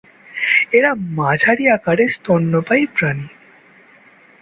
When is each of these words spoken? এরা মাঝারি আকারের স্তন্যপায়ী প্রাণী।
এরা 0.73 0.91
মাঝারি 1.17 1.65
আকারের 1.69 2.09
স্তন্যপায়ী 2.09 2.83
প্রাণী। 2.95 3.27